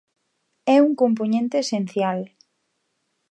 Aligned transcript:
É 0.75 0.77
un 0.87 0.93
compoñente 1.01 1.55
esencial. 1.59 2.19